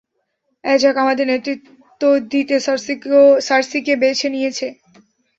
অ্যাজাক 0.63 0.95
আমাদের 1.03 1.25
নেতৃত্ব 1.27 2.01
দিতে 2.31 2.55
সার্সিকে 3.47 3.93
বেছে 4.01 4.27
নিয়েছে। 4.29 4.67